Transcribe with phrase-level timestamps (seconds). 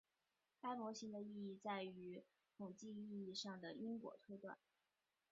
[0.59, 2.23] 该模型的意义在于
[2.57, 4.57] 统计意义上的因果推断。